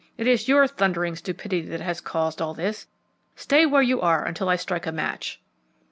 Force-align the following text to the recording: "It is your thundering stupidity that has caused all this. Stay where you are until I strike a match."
"It 0.17 0.25
is 0.25 0.47
your 0.47 0.65
thundering 0.65 1.15
stupidity 1.15 1.67
that 1.67 1.79
has 1.79 2.01
caused 2.01 2.41
all 2.41 2.55
this. 2.55 2.87
Stay 3.35 3.67
where 3.67 3.83
you 3.83 4.01
are 4.01 4.25
until 4.25 4.49
I 4.49 4.55
strike 4.55 4.87
a 4.87 4.91
match." 4.91 5.39